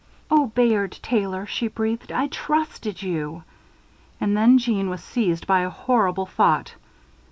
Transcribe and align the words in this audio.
"Oh, 0.31 0.47
Bayard 0.47 0.97
Taylor!" 1.03 1.45
she 1.45 1.67
breathed, 1.67 2.11
"I 2.11 2.25
trusted 2.25 3.03
you." 3.03 3.43
And 4.19 4.35
then, 4.35 4.57
Jeanne 4.57 4.89
was 4.89 5.03
seized 5.03 5.45
by 5.45 5.59
a 5.59 5.69
horrible 5.69 6.25
thought. 6.25 6.73